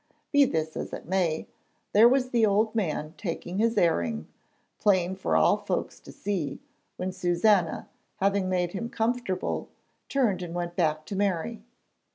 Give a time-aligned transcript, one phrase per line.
[0.31, 1.45] Be this as it may,
[1.93, 4.27] there was the old man taking his airing,
[4.79, 6.59] 'plain for all folks to see,'
[6.97, 9.69] when Susannah, having made him comfortable,
[10.09, 11.61] turned and went back to Mary.